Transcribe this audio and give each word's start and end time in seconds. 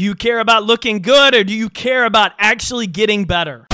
Do 0.00 0.04
you 0.04 0.14
care 0.14 0.38
about 0.38 0.64
looking 0.64 1.02
good 1.02 1.34
or 1.34 1.44
do 1.44 1.52
you 1.52 1.68
care 1.68 2.06
about 2.06 2.32
actually 2.38 2.86
getting 2.86 3.26
better? 3.26 3.66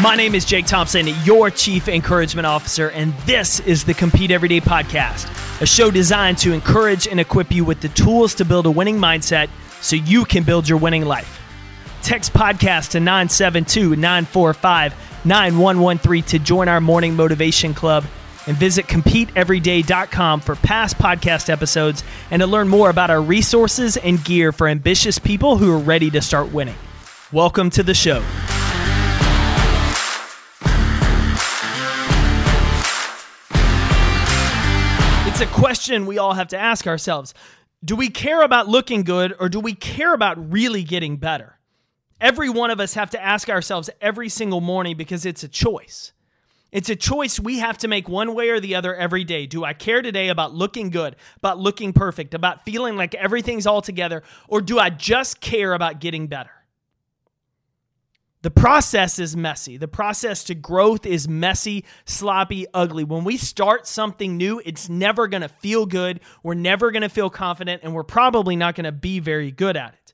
My 0.00 0.14
name 0.16 0.36
is 0.36 0.44
Jake 0.44 0.66
Thompson, 0.66 1.08
your 1.24 1.50
Chief 1.50 1.88
Encouragement 1.88 2.46
Officer, 2.46 2.90
and 2.90 3.12
this 3.26 3.58
is 3.58 3.82
the 3.82 3.94
Compete 3.94 4.30
Everyday 4.30 4.60
Podcast, 4.60 5.28
a 5.60 5.66
show 5.66 5.90
designed 5.90 6.38
to 6.38 6.52
encourage 6.52 7.08
and 7.08 7.18
equip 7.18 7.50
you 7.50 7.64
with 7.64 7.80
the 7.80 7.88
tools 7.88 8.36
to 8.36 8.44
build 8.44 8.66
a 8.66 8.70
winning 8.70 8.98
mindset 8.98 9.50
so 9.80 9.96
you 9.96 10.24
can 10.24 10.44
build 10.44 10.68
your 10.68 10.78
winning 10.78 11.04
life. 11.04 11.41
Text 12.02 12.32
podcast 12.32 12.90
to 12.90 13.00
972 13.00 13.94
945 13.94 14.94
9113 15.24 16.22
to 16.24 16.38
join 16.40 16.66
our 16.68 16.80
morning 16.80 17.14
motivation 17.14 17.74
club 17.74 18.04
and 18.48 18.56
visit 18.56 18.86
CompeteEveryday.com 18.88 20.40
for 20.40 20.56
past 20.56 20.98
podcast 20.98 21.48
episodes 21.48 22.02
and 22.32 22.40
to 22.40 22.46
learn 22.48 22.66
more 22.66 22.90
about 22.90 23.10
our 23.10 23.22
resources 23.22 23.96
and 23.96 24.22
gear 24.24 24.50
for 24.50 24.66
ambitious 24.66 25.20
people 25.20 25.56
who 25.56 25.72
are 25.72 25.78
ready 25.78 26.10
to 26.10 26.20
start 26.20 26.52
winning. 26.52 26.74
Welcome 27.30 27.70
to 27.70 27.84
the 27.84 27.94
show. 27.94 28.18
It's 35.30 35.40
a 35.40 35.46
question 35.46 36.06
we 36.06 36.18
all 36.18 36.34
have 36.34 36.48
to 36.48 36.58
ask 36.58 36.88
ourselves. 36.88 37.32
Do 37.84 37.94
we 37.94 38.08
care 38.08 38.42
about 38.42 38.66
looking 38.66 39.04
good 39.04 39.34
or 39.38 39.48
do 39.48 39.60
we 39.60 39.74
care 39.74 40.12
about 40.12 40.52
really 40.52 40.82
getting 40.82 41.16
better? 41.16 41.58
Every 42.22 42.48
one 42.48 42.70
of 42.70 42.78
us 42.78 42.94
have 42.94 43.10
to 43.10 43.22
ask 43.22 43.50
ourselves 43.50 43.90
every 44.00 44.28
single 44.28 44.60
morning 44.60 44.96
because 44.96 45.26
it's 45.26 45.42
a 45.42 45.48
choice. 45.48 46.12
It's 46.70 46.88
a 46.88 46.94
choice 46.94 47.40
we 47.40 47.58
have 47.58 47.76
to 47.78 47.88
make 47.88 48.08
one 48.08 48.32
way 48.34 48.50
or 48.50 48.60
the 48.60 48.76
other 48.76 48.94
every 48.94 49.24
day. 49.24 49.46
Do 49.46 49.64
I 49.64 49.72
care 49.74 50.00
today 50.02 50.28
about 50.28 50.54
looking 50.54 50.90
good, 50.90 51.16
about 51.38 51.58
looking 51.58 51.92
perfect, 51.92 52.32
about 52.32 52.64
feeling 52.64 52.96
like 52.96 53.16
everything's 53.16 53.66
all 53.66 53.82
together, 53.82 54.22
or 54.46 54.60
do 54.60 54.78
I 54.78 54.88
just 54.88 55.40
care 55.40 55.74
about 55.74 55.98
getting 55.98 56.28
better? 56.28 56.52
The 58.42 58.52
process 58.52 59.18
is 59.18 59.36
messy. 59.36 59.76
The 59.76 59.88
process 59.88 60.44
to 60.44 60.54
growth 60.54 61.04
is 61.04 61.28
messy, 61.28 61.84
sloppy, 62.04 62.66
ugly. 62.72 63.02
When 63.02 63.24
we 63.24 63.36
start 63.36 63.86
something 63.88 64.36
new, 64.36 64.62
it's 64.64 64.88
never 64.88 65.26
going 65.26 65.42
to 65.42 65.48
feel 65.48 65.86
good. 65.86 66.20
We're 66.44 66.54
never 66.54 66.92
going 66.92 67.02
to 67.02 67.08
feel 67.08 67.30
confident, 67.30 67.82
and 67.82 67.92
we're 67.94 68.04
probably 68.04 68.54
not 68.54 68.76
going 68.76 68.84
to 68.84 68.92
be 68.92 69.18
very 69.18 69.50
good 69.50 69.76
at 69.76 69.94
it. 69.94 70.11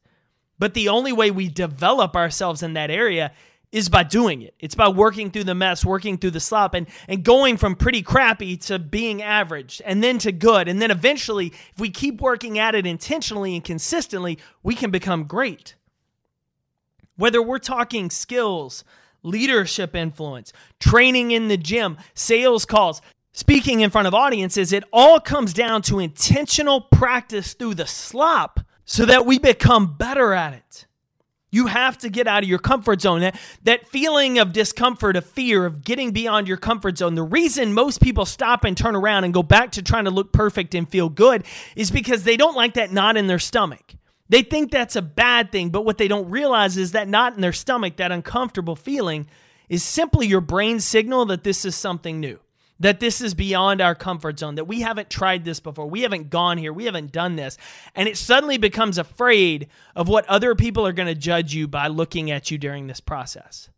But 0.58 0.74
the 0.74 0.88
only 0.88 1.12
way 1.12 1.30
we 1.30 1.48
develop 1.48 2.16
ourselves 2.16 2.62
in 2.62 2.74
that 2.74 2.90
area 2.90 3.32
is 3.70 3.88
by 3.88 4.02
doing 4.02 4.42
it. 4.42 4.54
It's 4.58 4.74
by 4.74 4.88
working 4.88 5.30
through 5.30 5.44
the 5.44 5.54
mess, 5.54 5.84
working 5.84 6.16
through 6.16 6.30
the 6.30 6.40
slop, 6.40 6.74
and, 6.74 6.86
and 7.06 7.22
going 7.22 7.58
from 7.58 7.76
pretty 7.76 8.02
crappy 8.02 8.56
to 8.58 8.78
being 8.78 9.22
average, 9.22 9.82
and 9.84 10.02
then 10.02 10.18
to 10.18 10.32
good. 10.32 10.68
And 10.68 10.80
then 10.80 10.90
eventually, 10.90 11.48
if 11.48 11.78
we 11.78 11.90
keep 11.90 12.20
working 12.20 12.58
at 12.58 12.74
it 12.74 12.86
intentionally 12.86 13.54
and 13.54 13.62
consistently, 13.62 14.38
we 14.62 14.74
can 14.74 14.90
become 14.90 15.24
great. 15.24 15.74
Whether 17.16 17.42
we're 17.42 17.58
talking 17.58 18.10
skills, 18.10 18.84
leadership 19.22 19.94
influence, 19.94 20.52
training 20.80 21.32
in 21.32 21.48
the 21.48 21.56
gym, 21.58 21.98
sales 22.14 22.64
calls, 22.64 23.02
speaking 23.32 23.80
in 23.80 23.90
front 23.90 24.08
of 24.08 24.14
audiences, 24.14 24.72
it 24.72 24.84
all 24.92 25.20
comes 25.20 25.52
down 25.52 25.82
to 25.82 25.98
intentional 25.98 26.80
practice 26.80 27.52
through 27.52 27.74
the 27.74 27.86
slop 27.86 28.60
so 28.88 29.04
that 29.04 29.26
we 29.26 29.38
become 29.38 29.96
better 29.98 30.32
at 30.32 30.54
it. 30.54 30.86
You 31.50 31.66
have 31.66 31.98
to 31.98 32.08
get 32.08 32.26
out 32.26 32.42
of 32.42 32.48
your 32.48 32.58
comfort 32.58 33.02
zone. 33.02 33.20
That, 33.20 33.38
that 33.64 33.86
feeling 33.86 34.38
of 34.38 34.54
discomfort, 34.54 35.14
of 35.14 35.26
fear, 35.26 35.66
of 35.66 35.84
getting 35.84 36.10
beyond 36.10 36.48
your 36.48 36.56
comfort 36.56 36.96
zone. 36.96 37.14
The 37.14 37.22
reason 37.22 37.74
most 37.74 38.00
people 38.00 38.24
stop 38.24 38.64
and 38.64 38.74
turn 38.74 38.96
around 38.96 39.24
and 39.24 39.34
go 39.34 39.42
back 39.42 39.72
to 39.72 39.82
trying 39.82 40.06
to 40.06 40.10
look 40.10 40.32
perfect 40.32 40.74
and 40.74 40.88
feel 40.88 41.10
good 41.10 41.44
is 41.76 41.90
because 41.90 42.24
they 42.24 42.38
don't 42.38 42.56
like 42.56 42.74
that 42.74 42.90
knot 42.90 43.18
in 43.18 43.26
their 43.26 43.38
stomach. 43.38 43.94
They 44.30 44.40
think 44.40 44.70
that's 44.70 44.96
a 44.96 45.02
bad 45.02 45.52
thing, 45.52 45.68
but 45.68 45.84
what 45.84 45.98
they 45.98 46.08
don't 46.08 46.30
realize 46.30 46.78
is 46.78 46.92
that 46.92 47.08
knot 47.08 47.34
in 47.34 47.42
their 47.42 47.52
stomach, 47.52 47.96
that 47.96 48.10
uncomfortable 48.10 48.76
feeling, 48.76 49.26
is 49.68 49.82
simply 49.82 50.26
your 50.26 50.40
brain 50.40 50.80
signal 50.80 51.26
that 51.26 51.44
this 51.44 51.66
is 51.66 51.76
something 51.76 52.20
new, 52.20 52.38
that 52.80 53.00
this 53.00 53.20
is 53.20 53.34
beyond 53.34 53.80
our 53.80 53.94
comfort 53.94 54.38
zone, 54.38 54.54
that 54.54 54.66
we 54.66 54.80
haven't 54.80 55.10
tried 55.10 55.44
this 55.44 55.60
before, 55.60 55.88
we 55.88 56.02
haven't 56.02 56.30
gone 56.30 56.58
here, 56.58 56.72
we 56.72 56.84
haven't 56.84 57.12
done 57.12 57.36
this. 57.36 57.58
And 57.94 58.08
it 58.08 58.16
suddenly 58.16 58.58
becomes 58.58 58.98
afraid 58.98 59.68
of 59.96 60.08
what 60.08 60.26
other 60.26 60.54
people 60.54 60.86
are 60.86 60.92
going 60.92 61.08
to 61.08 61.14
judge 61.14 61.54
you 61.54 61.66
by 61.66 61.88
looking 61.88 62.30
at 62.30 62.50
you 62.50 62.58
during 62.58 62.86
this 62.86 63.00
process. 63.00 63.68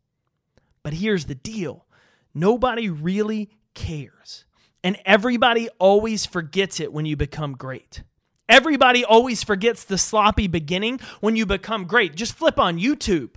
But 0.82 0.94
here's 0.94 1.26
the 1.26 1.34
deal 1.34 1.86
nobody 2.34 2.88
really 2.88 3.50
cares. 3.74 4.44
And 4.82 4.98
everybody 5.04 5.68
always 5.78 6.24
forgets 6.24 6.80
it 6.80 6.92
when 6.92 7.04
you 7.04 7.14
become 7.14 7.52
great. 7.52 8.02
Everybody 8.48 9.04
always 9.04 9.44
forgets 9.44 9.84
the 9.84 9.98
sloppy 9.98 10.46
beginning 10.48 11.00
when 11.20 11.36
you 11.36 11.44
become 11.46 11.84
great. 11.84 12.16
Just 12.16 12.34
flip 12.34 12.58
on 12.58 12.78
YouTube. 12.78 13.30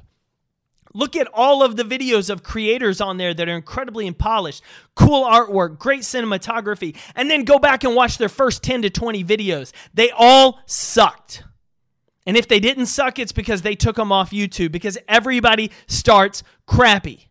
Look 0.93 1.15
at 1.15 1.27
all 1.33 1.63
of 1.63 1.75
the 1.75 1.83
videos 1.83 2.29
of 2.29 2.43
creators 2.43 3.01
on 3.01 3.17
there 3.17 3.33
that 3.33 3.49
are 3.49 3.55
incredibly 3.55 4.09
polished, 4.11 4.61
cool 4.95 5.23
artwork, 5.23 5.79
great 5.79 6.01
cinematography, 6.01 6.95
and 7.15 7.31
then 7.31 7.43
go 7.45 7.57
back 7.57 7.83
and 7.83 7.95
watch 7.95 8.19
their 8.19 8.29
first 8.29 8.61
10 8.63 8.83
to 8.83 8.89
20 8.89 9.23
videos. 9.23 9.71
They 9.93 10.11
all 10.11 10.59
sucked. 10.67 11.43
And 12.25 12.37
if 12.37 12.47
they 12.47 12.59
didn't 12.59 12.85
suck, 12.85 13.17
it's 13.19 13.31
because 13.31 13.63
they 13.63 13.75
took 13.75 13.95
them 13.95 14.11
off 14.11 14.31
YouTube 14.31 14.71
because 14.71 14.97
everybody 15.07 15.71
starts 15.87 16.43
crappy. 16.67 17.29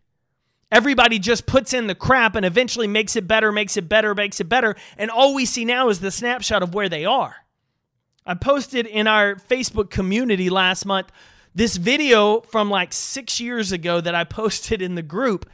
Everybody 0.71 1.19
just 1.19 1.45
puts 1.45 1.73
in 1.73 1.87
the 1.87 1.95
crap 1.95 2.35
and 2.35 2.45
eventually 2.45 2.87
makes 2.87 3.15
it 3.15 3.27
better, 3.27 3.51
makes 3.51 3.77
it 3.77 3.87
better, 3.87 4.13
makes 4.13 4.39
it 4.39 4.49
better. 4.49 4.75
And 4.97 5.09
all 5.09 5.33
we 5.33 5.45
see 5.45 5.65
now 5.65 5.89
is 5.89 5.99
the 5.99 6.11
snapshot 6.11 6.63
of 6.63 6.73
where 6.73 6.89
they 6.89 7.05
are. 7.05 7.35
I 8.25 8.33
posted 8.33 8.87
in 8.87 9.07
our 9.07 9.35
Facebook 9.35 9.89
community 9.89 10.49
last 10.49 10.85
month 10.85 11.11
this 11.55 11.77
video 11.77 12.41
from 12.41 12.69
like 12.69 12.93
six 12.93 13.39
years 13.39 13.71
ago 13.71 14.01
that 14.01 14.15
I 14.15 14.23
posted 14.41 14.81
in 14.81 14.95
the 14.95 15.01
group. 15.01 15.49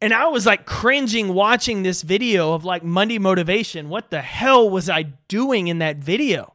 And 0.00 0.14
I 0.14 0.26
was 0.28 0.46
like 0.46 0.64
cringing 0.64 1.34
watching 1.34 1.82
this 1.82 2.02
video 2.02 2.52
of 2.52 2.64
like 2.64 2.84
Monday 2.84 3.18
motivation. 3.18 3.88
What 3.88 4.10
the 4.10 4.20
hell 4.20 4.70
was 4.70 4.88
I 4.88 5.02
doing 5.26 5.66
in 5.66 5.78
that 5.80 5.96
video? 5.96 6.54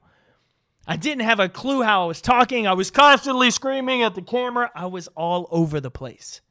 I 0.88 0.97
didn't 0.97 1.24
have 1.24 1.40
a 1.40 1.50
clue 1.50 1.81
how 1.81 2.03
I 2.03 2.07
was 2.07 2.22
talking. 2.22 2.68
I 2.68 2.74
was 2.74 2.91
constantly 2.91 3.51
screaming 3.51 4.01
at 4.01 4.16
the 4.16 4.22
camera. 4.22 4.72
I 4.75 4.85
was 4.85 5.07
all 5.09 5.47
over 5.51 5.80
the 5.80 5.91
place. 5.91 6.41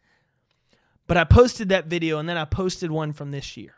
But 1.07 1.17
I 1.17 1.25
posted 1.25 1.69
that 1.71 1.87
video 1.87 2.19
and 2.19 2.29
then 2.29 2.37
I 2.37 2.45
posted 2.45 2.91
one 2.91 3.13
from 3.13 3.31
this 3.31 3.57
year. 3.57 3.75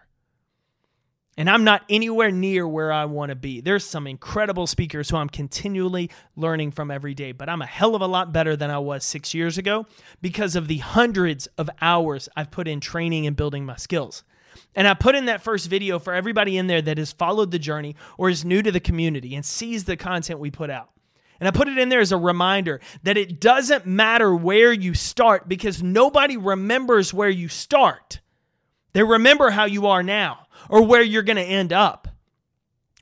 And 1.36 1.50
I'm 1.50 1.64
not 1.64 1.82
anywhere 1.88 2.30
near 2.30 2.66
where 2.66 2.92
I 2.92 3.06
want 3.06 3.30
to 3.30 3.34
be. 3.34 3.60
There's 3.60 3.84
some 3.84 4.06
incredible 4.06 4.68
speakers 4.68 5.10
who 5.10 5.16
I'm 5.16 5.28
continually 5.28 6.10
learning 6.36 6.70
from 6.70 6.92
every 6.92 7.14
day, 7.14 7.32
but 7.32 7.48
I'm 7.48 7.60
a 7.60 7.66
hell 7.66 7.96
of 7.96 8.02
a 8.02 8.06
lot 8.06 8.32
better 8.32 8.54
than 8.54 8.70
I 8.70 8.78
was 8.78 9.04
six 9.04 9.34
years 9.34 9.58
ago 9.58 9.86
because 10.22 10.54
of 10.54 10.68
the 10.68 10.78
hundreds 10.78 11.48
of 11.58 11.68
hours 11.80 12.28
I've 12.36 12.52
put 12.52 12.68
in 12.68 12.78
training 12.78 13.26
and 13.26 13.34
building 13.34 13.66
my 13.66 13.76
skills. 13.76 14.22
And 14.76 14.86
I 14.86 14.94
put 14.94 15.16
in 15.16 15.24
that 15.24 15.42
first 15.42 15.68
video 15.68 15.98
for 15.98 16.14
everybody 16.14 16.56
in 16.56 16.68
there 16.68 16.82
that 16.82 16.98
has 16.98 17.10
followed 17.10 17.50
the 17.50 17.58
journey 17.58 17.96
or 18.16 18.28
is 18.30 18.44
new 18.44 18.62
to 18.62 18.70
the 18.70 18.78
community 18.78 19.34
and 19.34 19.44
sees 19.44 19.84
the 19.84 19.96
content 19.96 20.38
we 20.38 20.52
put 20.52 20.70
out. 20.70 20.90
And 21.40 21.48
I 21.48 21.50
put 21.50 21.66
it 21.66 21.78
in 21.78 21.88
there 21.88 22.00
as 22.00 22.12
a 22.12 22.16
reminder 22.16 22.80
that 23.02 23.16
it 23.16 23.40
doesn't 23.40 23.86
matter 23.86 24.34
where 24.34 24.72
you 24.72 24.94
start 24.94 25.48
because 25.48 25.82
nobody 25.82 26.36
remembers 26.36 27.12
where 27.12 27.28
you 27.28 27.48
start. 27.48 28.20
They 28.92 29.02
remember 29.02 29.50
how 29.50 29.64
you 29.64 29.88
are 29.88 30.04
now 30.04 30.43
or 30.68 30.82
where 30.82 31.02
you're 31.02 31.22
going 31.22 31.36
to 31.36 31.42
end 31.42 31.72
up. 31.72 32.08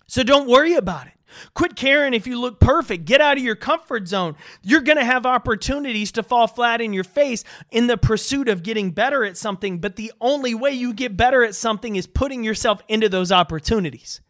So 0.06 0.22
don't 0.22 0.48
worry 0.48 0.74
about 0.74 1.06
it. 1.06 1.12
Quit 1.54 1.76
caring 1.76 2.14
if 2.14 2.26
you 2.26 2.38
look 2.38 2.60
perfect. 2.60 3.04
Get 3.04 3.20
out 3.20 3.36
of 3.36 3.42
your 3.42 3.54
comfort 3.54 4.08
zone. 4.08 4.36
You're 4.62 4.80
going 4.80 4.98
to 4.98 5.04
have 5.04 5.26
opportunities 5.26 6.12
to 6.12 6.22
fall 6.22 6.46
flat 6.46 6.80
in 6.80 6.92
your 6.92 7.04
face 7.04 7.44
in 7.70 7.86
the 7.86 7.96
pursuit 7.96 8.48
of 8.48 8.62
getting 8.62 8.90
better 8.90 9.24
at 9.24 9.36
something, 9.36 9.78
but 9.78 9.96
the 9.96 10.12
only 10.20 10.54
way 10.54 10.72
you 10.72 10.92
get 10.92 11.16
better 11.16 11.42
at 11.42 11.54
something 11.54 11.96
is 11.96 12.06
putting 12.06 12.44
yourself 12.44 12.82
into 12.88 13.08
those 13.08 13.32
opportunities. 13.32 14.20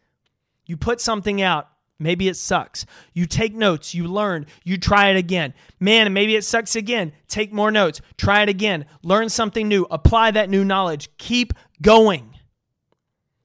You 0.65 0.77
put 0.77 1.01
something 1.01 1.41
out, 1.41 1.69
maybe 1.99 2.27
it 2.27 2.37
sucks. 2.37 2.85
You 3.13 3.25
take 3.25 3.53
notes, 3.53 3.93
you 3.93 4.07
learn, 4.07 4.45
you 4.63 4.77
try 4.77 5.09
it 5.09 5.17
again. 5.17 5.53
Man, 5.79 6.13
maybe 6.13 6.35
it 6.35 6.45
sucks 6.45 6.75
again. 6.75 7.11
Take 7.27 7.51
more 7.51 7.71
notes, 7.71 8.01
try 8.17 8.43
it 8.43 8.49
again, 8.49 8.85
learn 9.03 9.29
something 9.29 9.67
new, 9.67 9.85
apply 9.91 10.31
that 10.31 10.49
new 10.49 10.63
knowledge. 10.63 11.09
Keep 11.17 11.53
going. 11.81 12.32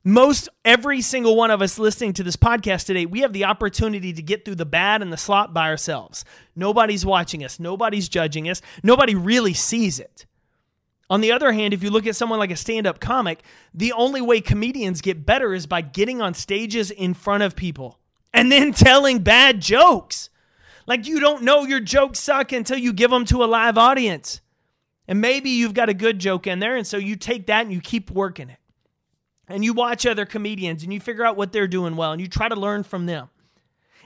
Most 0.09 0.49
every 0.65 1.03
single 1.03 1.37
one 1.37 1.51
of 1.51 1.61
us 1.61 1.79
listening 1.79 2.15
to 2.15 2.23
this 2.23 2.35
podcast 2.35 2.87
today, 2.87 3.05
we 3.05 3.21
have 3.21 3.35
the 3.35 3.45
opportunity 3.45 4.11
to 4.15 4.23
get 4.23 4.43
through 4.43 4.55
the 4.55 4.65
bad 4.65 5.03
and 5.03 5.13
the 5.13 5.19
slop 5.19 5.53
by 5.53 5.69
ourselves. 5.69 6.25
Nobody's 6.57 7.05
watching 7.05 7.45
us, 7.45 7.61
nobody's 7.61 8.09
judging 8.09 8.49
us, 8.49 8.63
nobody 8.83 9.15
really 9.15 9.53
sees 9.53 10.01
it. 10.01 10.25
On 11.11 11.21
the 11.21 11.31
other 11.31 11.53
hand, 11.53 11.75
if 11.75 11.83
you 11.83 11.91
look 11.91 12.07
at 12.07 12.17
someone 12.17 12.39
like 12.39 12.51
a 12.51 12.57
stand 12.57 12.87
up 12.87 13.01
comic, 13.01 13.43
the 13.75 13.93
only 13.93 14.23
way 14.23 14.41
comedians 14.41 15.03
get 15.03 15.27
better 15.27 15.53
is 15.53 15.67
by 15.67 15.83
getting 15.83 16.23
on 16.23 16.33
stages 16.33 16.91
in 16.91 17.13
front 17.13 17.43
of 17.43 17.55
people 17.55 17.99
and 18.33 18.51
then 18.51 18.73
telling 18.73 19.19
bad 19.19 19.61
jokes. 19.61 20.31
Like 20.87 21.07
you 21.07 21.21
don't 21.21 21.43
know 21.43 21.65
your 21.65 21.81
jokes 21.81 22.19
suck 22.19 22.53
until 22.53 22.79
you 22.79 22.95
give 22.95 23.11
them 23.11 23.27
to 23.27 23.45
a 23.45 23.45
live 23.45 23.77
audience. 23.77 24.41
And 25.07 25.21
maybe 25.21 25.51
you've 25.51 25.75
got 25.75 25.91
a 25.91 25.95
good 25.95 26.19
joke 26.19 26.47
in 26.47 26.61
there. 26.61 26.77
And 26.77 26.87
so 26.87 26.97
you 26.97 27.15
take 27.15 27.49
that 27.49 27.67
and 27.67 27.75
you 27.75 27.83
keep 27.83 28.11
working 28.11 28.49
it. 28.49 28.59
And 29.49 29.65
you 29.65 29.73
watch 29.73 30.07
other 30.07 30.27
comedians 30.27 30.83
and 30.83 30.93
you 30.93 31.01
figure 31.01 31.25
out 31.25 31.37
what 31.37 31.53
they're 31.53 31.69
doing 31.69 31.97
well 31.97 32.13
and 32.13 32.21
you 32.21 32.29
try 32.29 32.49
to 32.49 32.57
learn 32.57 32.83
from 32.83 33.07
them. 33.07 33.29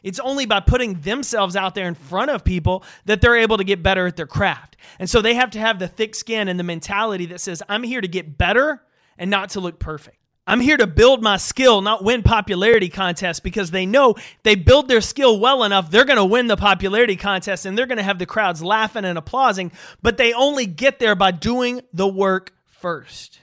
It's 0.02 0.18
only 0.18 0.46
by 0.46 0.60
putting 0.60 1.00
themselves 1.00 1.54
out 1.54 1.74
there 1.74 1.86
in 1.86 1.94
front 1.94 2.30
of 2.30 2.44
people 2.44 2.84
that 3.04 3.20
they're 3.20 3.36
able 3.36 3.56
to 3.58 3.64
get 3.64 3.82
better 3.82 4.06
at 4.06 4.16
their 4.16 4.26
craft. 4.26 4.76
And 4.98 5.08
so 5.08 5.20
they 5.20 5.34
have 5.34 5.50
to 5.50 5.60
have 5.60 5.78
the 5.78 5.88
thick 5.88 6.14
skin 6.14 6.48
and 6.48 6.58
the 6.58 6.64
mentality 6.64 7.26
that 7.26 7.40
says, 7.40 7.62
I'm 7.68 7.82
here 7.82 8.00
to 8.00 8.08
get 8.08 8.36
better 8.36 8.82
and 9.16 9.30
not 9.30 9.50
to 9.50 9.60
look 9.60 9.78
perfect. 9.78 10.16
I'm 10.44 10.58
here 10.58 10.76
to 10.76 10.88
build 10.88 11.22
my 11.22 11.36
skill, 11.36 11.82
not 11.82 12.02
win 12.02 12.24
popularity 12.24 12.88
contests 12.88 13.38
because 13.38 13.70
they 13.70 13.86
know 13.86 14.16
they 14.42 14.56
build 14.56 14.88
their 14.88 15.00
skill 15.00 15.38
well 15.38 15.62
enough, 15.62 15.90
they're 15.90 16.04
going 16.04 16.16
to 16.16 16.24
win 16.24 16.48
the 16.48 16.56
popularity 16.56 17.14
contest 17.14 17.64
and 17.64 17.78
they're 17.78 17.86
going 17.86 17.98
to 17.98 18.02
have 18.02 18.18
the 18.18 18.26
crowds 18.26 18.60
laughing 18.60 19.04
and 19.04 19.16
applauding, 19.16 19.70
but 20.02 20.16
they 20.16 20.32
only 20.32 20.66
get 20.66 20.98
there 20.98 21.14
by 21.14 21.30
doing 21.30 21.80
the 21.92 22.08
work 22.08 22.52
first. 22.66 23.41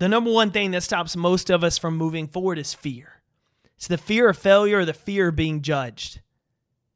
The 0.00 0.08
number 0.08 0.32
one 0.32 0.50
thing 0.50 0.70
that 0.70 0.82
stops 0.82 1.14
most 1.14 1.50
of 1.50 1.62
us 1.62 1.76
from 1.76 1.98
moving 1.98 2.26
forward 2.26 2.56
is 2.56 2.72
fear. 2.72 3.20
It's 3.76 3.86
the 3.86 3.98
fear 3.98 4.30
of 4.30 4.38
failure 4.38 4.78
or 4.78 4.84
the 4.86 4.94
fear 4.94 5.28
of 5.28 5.36
being 5.36 5.60
judged. 5.60 6.22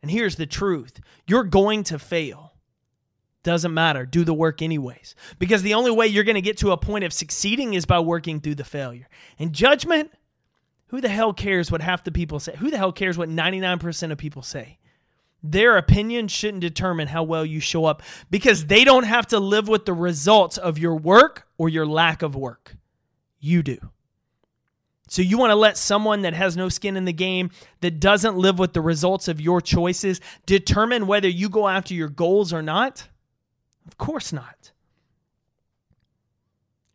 And 0.00 0.10
here's 0.10 0.36
the 0.36 0.46
truth 0.46 1.00
you're 1.26 1.44
going 1.44 1.82
to 1.84 1.98
fail. 1.98 2.54
Doesn't 3.42 3.74
matter. 3.74 4.06
Do 4.06 4.24
the 4.24 4.32
work 4.32 4.62
anyways. 4.62 5.14
Because 5.38 5.60
the 5.60 5.74
only 5.74 5.90
way 5.90 6.06
you're 6.06 6.24
going 6.24 6.36
to 6.36 6.40
get 6.40 6.56
to 6.58 6.70
a 6.70 6.78
point 6.78 7.04
of 7.04 7.12
succeeding 7.12 7.74
is 7.74 7.84
by 7.84 8.00
working 8.00 8.40
through 8.40 8.54
the 8.54 8.64
failure. 8.64 9.06
And 9.38 9.52
judgment, 9.52 10.10
who 10.86 11.02
the 11.02 11.10
hell 11.10 11.34
cares 11.34 11.70
what 11.70 11.82
half 11.82 12.04
the 12.04 12.10
people 12.10 12.40
say? 12.40 12.56
Who 12.56 12.70
the 12.70 12.78
hell 12.78 12.92
cares 12.92 13.18
what 13.18 13.28
99% 13.28 14.12
of 14.12 14.16
people 14.16 14.40
say? 14.40 14.78
Their 15.42 15.76
opinion 15.76 16.28
shouldn't 16.28 16.62
determine 16.62 17.08
how 17.08 17.22
well 17.22 17.44
you 17.44 17.60
show 17.60 17.84
up 17.84 18.02
because 18.30 18.64
they 18.64 18.82
don't 18.82 19.04
have 19.04 19.26
to 19.26 19.38
live 19.38 19.68
with 19.68 19.84
the 19.84 19.92
results 19.92 20.56
of 20.56 20.78
your 20.78 20.96
work 20.96 21.46
or 21.58 21.68
your 21.68 21.86
lack 21.86 22.22
of 22.22 22.34
work. 22.34 22.76
You 23.44 23.62
do. 23.62 23.76
So 25.06 25.20
you 25.20 25.36
want 25.36 25.50
to 25.50 25.54
let 25.54 25.76
someone 25.76 26.22
that 26.22 26.32
has 26.32 26.56
no 26.56 26.70
skin 26.70 26.96
in 26.96 27.04
the 27.04 27.12
game, 27.12 27.50
that 27.82 28.00
doesn't 28.00 28.38
live 28.38 28.58
with 28.58 28.72
the 28.72 28.80
results 28.80 29.28
of 29.28 29.38
your 29.38 29.60
choices, 29.60 30.18
determine 30.46 31.06
whether 31.06 31.28
you 31.28 31.50
go 31.50 31.68
after 31.68 31.92
your 31.92 32.08
goals 32.08 32.54
or 32.54 32.62
not? 32.62 33.06
Of 33.86 33.98
course 33.98 34.32
not. 34.32 34.72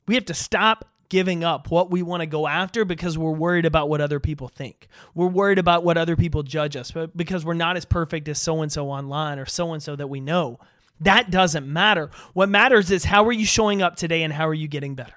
We 0.07 0.16
have 0.16 0.25
to 0.25 0.34
stop 0.34 0.86
giving 1.07 1.44
up 1.44 1.69
what 1.69 1.92
we 1.92 2.01
want 2.01 2.22
to 2.22 2.25
go 2.25 2.48
after 2.48 2.84
because 2.84 3.16
we're 3.16 3.31
worried 3.31 3.68
about 3.68 3.88
what 3.88 4.02
other 4.02 4.19
people 4.19 4.48
think. 4.48 4.88
We're 5.13 5.28
worried 5.28 5.60
about 5.60 5.84
what 5.84 5.98
other 5.98 6.16
people 6.16 6.42
judge 6.42 6.75
us 6.75 6.92
because 7.16 7.45
we're 7.45 7.54
not 7.54 7.78
as 7.78 7.86
perfect 7.86 8.28
as 8.28 8.42
so 8.42 8.63
and 8.63 8.72
so 8.72 8.90
online 8.90 9.38
or 9.38 9.45
so 9.45 9.74
and 9.74 9.84
so 9.84 9.95
that 9.95 10.07
we 10.07 10.19
know. 10.19 10.60
That 11.00 11.30
doesn't 11.30 11.72
matter. 11.72 12.10
What 12.34 12.50
matters 12.50 12.90
is 12.90 13.06
how 13.06 13.25
are 13.25 13.31
you 13.31 13.45
showing 13.45 13.84
up 13.84 13.98
today 13.98 14.24
and 14.24 14.34
how 14.34 14.48
are 14.48 14.54
you 14.54 14.68
getting 14.68 14.95
better? 14.95 15.13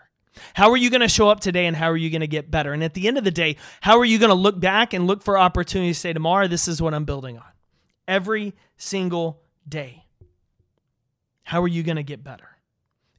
How 0.54 0.70
are 0.70 0.76
you 0.76 0.90
going 0.90 1.00
to 1.00 1.08
show 1.08 1.28
up 1.28 1.40
today 1.40 1.66
and 1.66 1.76
how 1.76 1.90
are 1.90 1.96
you 1.96 2.10
going 2.10 2.20
to 2.20 2.26
get 2.26 2.50
better? 2.50 2.72
And 2.72 2.82
at 2.82 2.94
the 2.94 3.08
end 3.08 3.18
of 3.18 3.24
the 3.24 3.30
day, 3.30 3.56
how 3.80 3.98
are 3.98 4.04
you 4.04 4.18
going 4.18 4.30
to 4.30 4.34
look 4.34 4.58
back 4.58 4.94
and 4.94 5.06
look 5.06 5.22
for 5.22 5.36
opportunities 5.36 5.96
to 5.96 6.00
say, 6.00 6.12
tomorrow, 6.12 6.48
this 6.48 6.68
is 6.68 6.80
what 6.80 6.94
I'm 6.94 7.04
building 7.04 7.38
on? 7.38 7.44
Every 8.08 8.54
single 8.76 9.42
day. 9.68 10.04
How 11.42 11.62
are 11.62 11.68
you 11.68 11.82
going 11.82 11.96
to 11.96 12.02
get 12.02 12.24
better? 12.24 12.48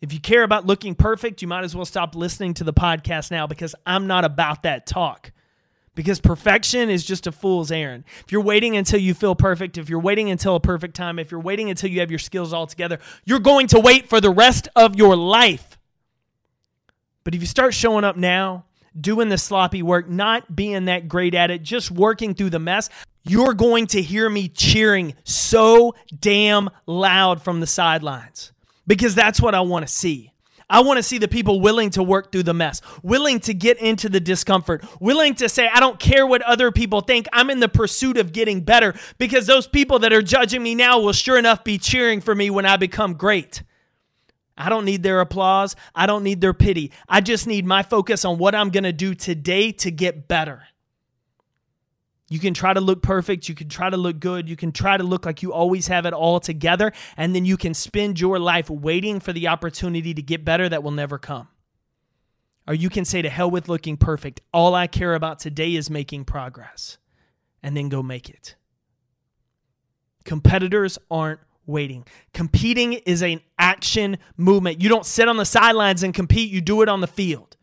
If 0.02 0.12
you 0.12 0.20
care 0.20 0.44
about 0.44 0.66
looking 0.66 0.96
perfect, 0.96 1.42
you 1.42 1.48
might 1.48 1.64
as 1.64 1.76
well 1.76 1.86
stop 1.86 2.16
listening 2.16 2.56
to 2.56 2.64
the 2.64 2.74
podcast 2.74 3.32
now 3.32 3.48
because 3.48 3.74
I'm 3.86 4.08
not 4.08 4.26
about 4.26 4.64
that 4.64 4.86
talk. 4.86 5.32
Because 5.96 6.20
perfection 6.20 6.90
is 6.90 7.06
just 7.06 7.28
a 7.28 7.32
fool's 7.32 7.72
errand. 7.72 8.04
If 8.26 8.32
you're 8.32 8.42
waiting 8.42 8.76
until 8.76 9.00
you 9.00 9.14
feel 9.14 9.36
perfect, 9.36 9.78
if 9.78 9.90
you're 9.90 10.00
waiting 10.00 10.32
until 10.32 10.56
a 10.56 10.60
perfect 10.60 10.96
time, 10.96 11.20
if 11.20 11.30
you're 11.30 11.40
waiting 11.40 11.70
until 11.70 11.90
you 11.90 12.00
have 12.00 12.10
your 12.10 12.20
skills 12.20 12.52
all 12.52 12.66
together, 12.66 12.98
you're 13.24 13.40
going 13.40 13.68
to 13.68 13.80
wait 13.80 14.10
for 14.10 14.20
the 14.20 14.32
rest 14.32 14.68
of 14.76 14.96
your 14.96 15.16
life. 15.16 15.73
But 17.24 17.36
if 17.36 17.42
you 17.42 17.48
start 17.48 17.74
showing 17.74 18.04
up 18.04 18.18
now, 18.18 18.66
doing 19.00 19.30
the 19.30 19.38
sloppy 19.38 19.82
work, 19.82 20.10
not 20.10 20.56
being 20.56 20.86
that 20.86 21.08
great 21.08 21.34
at 21.34 21.52
it, 21.52 21.64
just 21.64 21.92
working 21.92 22.34
through 22.36 22.52
the 22.52 22.60
mess, 22.60 22.90
you're 23.24 23.54
going 23.54 23.88
to 23.88 24.02
hear 24.02 24.30
me 24.30 24.50
cheering 24.50 25.16
so 25.24 25.96
damn 26.20 26.70
loud 26.86 27.42
from 27.42 27.60
the 27.60 27.68
sidelines 27.68 28.52
because 28.86 29.16
that's 29.16 29.42
what 29.42 29.56
I 29.56 29.62
want 29.62 29.88
to 29.88 29.94
see. 29.94 30.32
I 30.70 30.80
want 30.80 30.98
to 30.98 31.04
see 31.04 31.18
the 31.18 31.28
people 31.28 31.62
willing 31.62 31.92
to 31.92 32.04
work 32.04 32.32
through 32.32 32.44
the 32.44 32.54
mess, 32.54 32.82
willing 33.04 33.40
to 33.42 33.54
get 33.54 33.78
into 33.78 34.10
the 34.10 34.20
discomfort, 34.20 34.84
willing 35.00 35.36
to 35.36 35.48
say, 35.48 35.70
I 35.72 35.80
don't 35.80 36.00
care 36.00 36.26
what 36.26 36.42
other 36.42 36.72
people 36.72 37.02
think. 37.02 37.28
I'm 37.32 37.50
in 37.50 37.60
the 37.60 37.70
pursuit 37.70 38.18
of 38.18 38.34
getting 38.34 38.62
better 38.62 38.96
because 39.18 39.46
those 39.46 39.68
people 39.68 40.00
that 40.00 40.14
are 40.14 40.22
judging 40.22 40.64
me 40.64 40.74
now 40.74 41.00
will 41.00 41.14
sure 41.14 41.38
enough 41.38 41.64
be 41.64 41.78
cheering 41.78 42.22
for 42.22 42.34
me 42.34 42.50
when 42.50 42.66
I 42.66 42.78
become 42.78 43.14
great. 43.14 43.62
I 44.58 44.70
don't 44.70 44.86
need 44.86 45.04
their 45.04 45.20
applause. 45.20 45.76
I 45.96 46.06
don't 46.06 46.24
need 46.24 46.42
their 46.42 46.54
pity. 46.54 46.92
I 47.10 47.22
just 47.22 47.48
need 47.48 47.66
my 47.66 47.84
focus 47.84 48.24
on 48.24 48.38
what 48.38 48.54
I'm 48.54 48.70
going 48.70 48.84
to 48.84 48.94
do 48.94 49.16
today 49.16 49.72
to 49.74 49.92
get 49.92 50.28
better. 50.28 50.64
You 52.30 52.40
can 52.40 52.54
try 52.54 52.74
to 52.74 52.82
look 52.82 53.04
perfect. 53.04 53.50
You 53.50 53.56
can 53.56 53.70
try 53.70 53.90
to 53.90 53.98
look 53.98 54.20
good. 54.20 54.50
You 54.50 54.56
can 54.56 54.72
try 54.72 54.98
to 54.98 55.04
look 55.04 55.26
like 55.26 55.44
you 55.44 55.54
always 55.54 55.88
have 55.88 56.06
it 56.06 56.14
all 56.14 56.40
together. 56.40 56.92
And 57.18 57.36
then 57.36 57.46
you 57.46 57.58
can 57.58 57.74
spend 57.74 58.20
your 58.20 58.40
life 58.40 58.70
waiting 58.70 59.20
for 59.20 59.34
the 59.34 59.48
opportunity 59.48 60.14
to 60.14 60.22
get 60.22 60.46
better 60.46 60.68
that 60.70 60.84
will 60.84 60.92
never 60.92 61.20
come. 61.20 61.48
Or 62.68 62.74
you 62.74 62.90
can 62.90 63.06
say, 63.06 63.22
to 63.22 63.30
hell 63.30 63.52
with 63.52 63.68
looking 63.68 63.98
perfect. 63.98 64.42
All 64.54 64.74
I 64.74 64.88
care 64.88 65.16
about 65.16 65.40
today 65.40 65.76
is 65.76 65.90
making 65.90 66.26
progress. 66.26 66.98
And 67.62 67.76
then 67.76 67.90
go 67.90 68.02
make 68.02 68.30
it. 68.30 68.56
Competitors 70.24 70.98
aren't 71.12 71.42
waiting. 71.66 72.06
Competing 72.34 72.94
is 72.94 73.22
an 73.22 73.42
action 73.58 74.18
movement. 74.38 74.82
You 74.82 74.90
don't 74.90 75.06
sit 75.06 75.28
on 75.28 75.38
the 75.38 75.46
sidelines 75.46 76.04
and 76.04 76.14
compete, 76.14 76.52
you 76.52 76.62
do 76.62 76.82
it 76.82 76.90
on 76.90 77.02
the 77.02 77.08
field. 77.08 77.58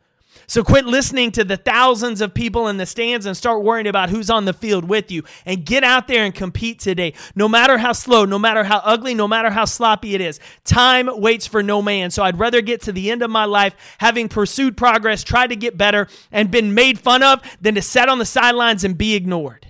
So 0.50 0.64
quit 0.64 0.84
listening 0.84 1.30
to 1.32 1.44
the 1.44 1.56
thousands 1.56 2.20
of 2.20 2.34
people 2.34 2.66
in 2.66 2.76
the 2.76 2.84
stands 2.84 3.24
and 3.24 3.36
start 3.36 3.62
worrying 3.62 3.86
about 3.86 4.10
who's 4.10 4.28
on 4.28 4.46
the 4.46 4.52
field 4.52 4.88
with 4.88 5.12
you 5.12 5.22
and 5.46 5.64
get 5.64 5.84
out 5.84 6.08
there 6.08 6.24
and 6.24 6.34
compete 6.34 6.80
today. 6.80 7.14
No 7.36 7.48
matter 7.48 7.78
how 7.78 7.92
slow, 7.92 8.24
no 8.24 8.36
matter 8.36 8.64
how 8.64 8.78
ugly, 8.78 9.14
no 9.14 9.28
matter 9.28 9.50
how 9.50 9.64
sloppy 9.64 10.16
it 10.16 10.20
is, 10.20 10.40
time 10.64 11.08
waits 11.20 11.46
for 11.46 11.62
no 11.62 11.80
man. 11.82 12.10
So 12.10 12.24
I'd 12.24 12.40
rather 12.40 12.62
get 12.62 12.82
to 12.82 12.92
the 12.92 13.12
end 13.12 13.22
of 13.22 13.30
my 13.30 13.44
life 13.44 13.76
having 13.98 14.28
pursued 14.28 14.76
progress, 14.76 15.22
tried 15.22 15.50
to 15.50 15.56
get 15.56 15.78
better, 15.78 16.08
and 16.32 16.50
been 16.50 16.74
made 16.74 16.98
fun 16.98 17.22
of 17.22 17.42
than 17.60 17.76
to 17.76 17.82
sit 17.82 18.08
on 18.08 18.18
the 18.18 18.26
sidelines 18.26 18.82
and 18.82 18.98
be 18.98 19.14
ignored. 19.14 19.68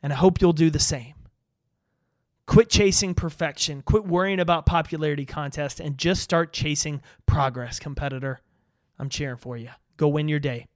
And 0.00 0.12
I 0.12 0.16
hope 0.16 0.40
you'll 0.40 0.52
do 0.52 0.70
the 0.70 0.78
same. 0.78 1.14
Quit 2.46 2.68
chasing 2.68 3.14
perfection. 3.14 3.82
Quit 3.82 4.04
worrying 4.04 4.40
about 4.40 4.66
popularity 4.66 5.24
contests 5.24 5.80
and 5.80 5.96
just 5.96 6.22
start 6.22 6.52
chasing 6.52 7.00
progress, 7.26 7.78
competitor. 7.78 8.40
I'm 8.98 9.08
cheering 9.08 9.36
for 9.36 9.56
you. 9.56 9.70
Go 9.96 10.08
win 10.08 10.28
your 10.28 10.40
day. 10.40 10.66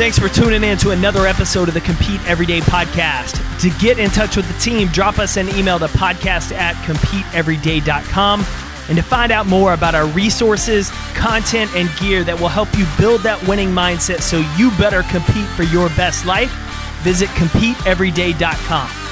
Thanks 0.00 0.18
for 0.18 0.30
tuning 0.30 0.64
in 0.64 0.78
to 0.78 0.90
another 0.92 1.26
episode 1.26 1.68
of 1.68 1.74
the 1.74 1.80
Compete 1.82 2.26
Everyday 2.26 2.60
podcast. 2.60 3.36
To 3.60 3.68
get 3.78 3.98
in 3.98 4.08
touch 4.08 4.34
with 4.34 4.50
the 4.50 4.58
team, 4.58 4.88
drop 4.88 5.18
us 5.18 5.36
an 5.36 5.50
email 5.50 5.78
to 5.78 5.88
podcast 5.88 6.52
at 6.52 6.74
competeeveryday.com. 6.86 8.40
And 8.88 8.96
to 8.96 9.02
find 9.04 9.30
out 9.30 9.46
more 9.46 9.74
about 9.74 9.94
our 9.94 10.06
resources, 10.06 10.90
content, 11.14 11.70
and 11.76 11.90
gear 12.00 12.24
that 12.24 12.40
will 12.40 12.48
help 12.48 12.76
you 12.76 12.86
build 12.98 13.20
that 13.20 13.46
winning 13.46 13.68
mindset 13.68 14.22
so 14.22 14.38
you 14.56 14.70
better 14.78 15.02
compete 15.04 15.46
for 15.50 15.64
your 15.64 15.88
best 15.90 16.24
life, 16.24 16.50
visit 17.00 17.28
CompeteEveryday.com. 17.30 19.09